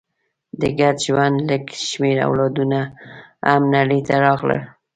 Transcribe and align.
د 0.59 0.61
ګډ 0.79 0.95
ژوند 1.07 1.35
لږ 1.49 1.63
شمېر 1.89 2.17
اولادونه 2.27 2.79
هم 3.49 3.61
نړۍ 3.75 3.99
ته 4.07 4.13
راغلل. 4.25 4.61